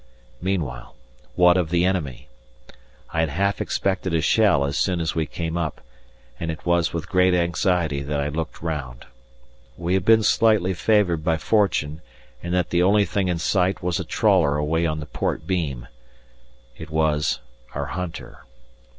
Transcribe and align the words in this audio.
Meanwhile, 0.41 0.95
what 1.35 1.57
of 1.57 1.69
the 1.69 1.85
enemy? 1.85 2.27
I 3.13 3.19
had 3.19 3.29
half 3.29 3.61
expected 3.61 4.15
a 4.15 4.21
shell 4.21 4.65
as 4.65 4.75
soon 4.75 4.99
as 4.99 5.13
we 5.13 5.27
came 5.27 5.59
up, 5.59 5.79
and 6.39 6.49
it 6.49 6.65
was 6.65 6.91
with 6.91 7.07
great 7.07 7.35
anxiety 7.35 8.01
that 8.01 8.19
I 8.19 8.29
looked 8.29 8.63
round. 8.63 9.05
We 9.77 9.93
had 9.93 10.03
been 10.03 10.23
slightly 10.23 10.73
favoured 10.73 11.23
by 11.23 11.37
fortune 11.37 12.01
in 12.41 12.51
that 12.53 12.71
the 12.71 12.81
only 12.81 13.05
thing 13.05 13.27
in 13.27 13.37
sight 13.37 13.83
was 13.83 13.99
a 13.99 14.03
trawler 14.03 14.57
away 14.57 14.87
on 14.87 15.01
the 15.01 15.05
port 15.05 15.45
beam. 15.45 15.87
It 16.75 16.89
was 16.89 17.37
our 17.75 17.85
hunter. 17.85 18.45